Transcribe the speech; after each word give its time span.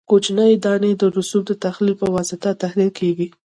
کوچنۍ 0.09 0.53
دانې 0.63 0.91
د 1.01 1.03
رسوب 1.17 1.43
د 1.47 1.51
تحلیل 1.65 1.95
په 2.01 2.07
واسطه 2.15 2.49
تحلیل 2.63 2.91
کیږي 2.99 3.27